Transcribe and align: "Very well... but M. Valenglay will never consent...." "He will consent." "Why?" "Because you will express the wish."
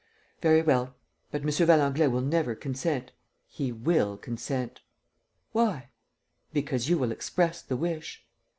"Very 0.41 0.63
well... 0.63 0.95
but 1.29 1.43
M. 1.43 1.47
Valenglay 1.51 2.07
will 2.07 2.21
never 2.21 2.55
consent...." 2.55 3.11
"He 3.45 3.71
will 3.71 4.17
consent." 4.17 4.81
"Why?" 5.51 5.91
"Because 6.51 6.89
you 6.89 6.97
will 6.97 7.11
express 7.11 7.61
the 7.61 7.77
wish." 7.77 8.25